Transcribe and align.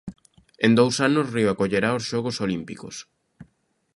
En 0.65 0.71
dous 0.79 0.95
anos, 1.07 1.25
Río 1.35 1.49
acollerá 1.51 1.89
os 1.97 2.03
Xogos 2.09 2.37
Olímpicos. 2.45 2.95